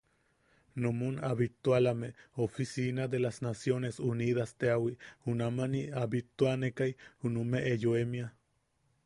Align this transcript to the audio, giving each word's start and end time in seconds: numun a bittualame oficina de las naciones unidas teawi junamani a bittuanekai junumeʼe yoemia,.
numun 0.83 1.15
a 1.23 1.35
bittualame 1.35 2.15
oficina 2.33 3.07
de 3.11 3.19
las 3.19 3.43
naciones 3.47 3.95
unidas 3.99 4.55
teawi 4.61 4.93
junamani 5.25 5.81
a 6.01 6.03
bittuanekai 6.11 6.91
junumeʼe 7.21 7.73
yoemia,. 7.83 8.27